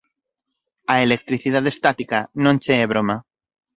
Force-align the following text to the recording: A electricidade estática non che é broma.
A 0.93 0.95
electricidade 1.07 1.69
estática 1.75 2.17
non 2.43 2.55
che 2.63 2.73
é 2.83 2.85
broma. 2.91 3.17